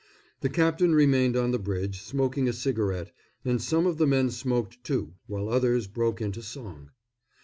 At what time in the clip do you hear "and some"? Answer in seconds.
3.45-3.85